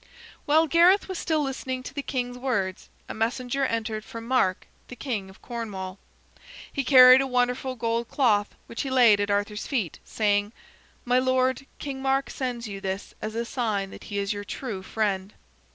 While 0.47 0.65
Gareth 0.65 1.07
was 1.07 1.19
still 1.19 1.43
listening 1.43 1.83
to 1.83 1.93
the 1.93 2.01
king's 2.01 2.35
words, 2.35 2.89
a 3.07 3.13
messenger 3.13 3.65
entered 3.65 4.03
from 4.03 4.27
Mark, 4.27 4.65
the 4.87 4.95
king 4.95 5.29
of 5.29 5.43
Cornwall. 5.43 5.99
He 6.73 6.83
carried 6.83 7.21
a 7.21 7.27
wonderful 7.27 7.75
gold 7.75 8.07
cloth 8.09 8.55
which 8.65 8.81
he 8.81 8.89
laid 8.89 9.19
at 9.19 9.29
Arthur's 9.29 9.67
feet, 9.67 9.99
saying: 10.03 10.53
"My 11.05 11.19
lord, 11.19 11.67
King 11.77 12.01
Mark 12.01 12.31
sends 12.31 12.67
you 12.67 12.81
this 12.81 13.13
as 13.21 13.35
a 13.35 13.45
sign 13.45 13.91
that 13.91 14.05
he 14.05 14.17
is 14.17 14.33
your 14.33 14.43
true 14.43 14.81
friend." 14.81 15.35